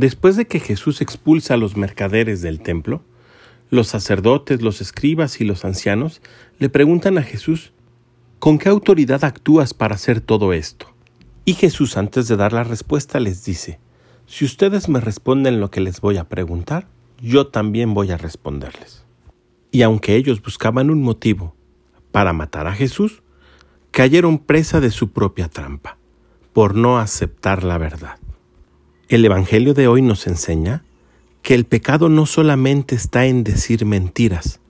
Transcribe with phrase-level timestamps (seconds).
[0.00, 3.02] Después de que Jesús expulsa a los mercaderes del templo,
[3.68, 6.22] los sacerdotes, los escribas y los ancianos
[6.58, 7.74] le preguntan a Jesús,
[8.38, 10.86] ¿con qué autoridad actúas para hacer todo esto?
[11.44, 13.78] Y Jesús antes de dar la respuesta les dice,
[14.24, 16.88] si ustedes me responden lo que les voy a preguntar,
[17.20, 19.04] yo también voy a responderles.
[19.70, 21.54] Y aunque ellos buscaban un motivo
[22.10, 23.22] para matar a Jesús,
[23.90, 25.98] cayeron presa de su propia trampa,
[26.54, 28.16] por no aceptar la verdad.
[29.10, 30.84] El Evangelio de hoy nos enseña
[31.42, 34.60] que el pecado no solamente está en decir mentiras,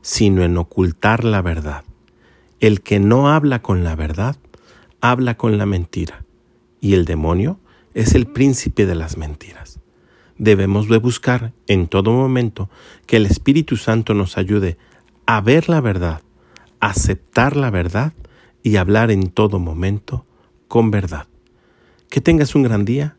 [0.00, 1.84] sino en ocultar la verdad.
[2.58, 4.36] El que no habla con la verdad,
[5.02, 6.24] habla con la mentira,
[6.80, 7.60] y el demonio
[7.92, 9.78] es el príncipe de las mentiras.
[10.38, 12.70] Debemos de buscar en todo momento
[13.04, 14.78] que el Espíritu Santo nos ayude
[15.26, 16.22] a ver la verdad,
[16.80, 18.14] aceptar la verdad
[18.62, 20.24] y hablar en todo momento
[20.66, 21.26] con verdad.
[22.08, 23.18] Que tengas un gran día